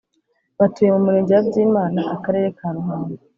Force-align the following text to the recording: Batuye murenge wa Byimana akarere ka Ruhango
Batuye 0.59 0.89
murenge 1.03 1.31
wa 1.37 1.43
Byimana 1.47 2.01
akarere 2.15 2.47
ka 2.57 2.67
Ruhango 2.75 3.13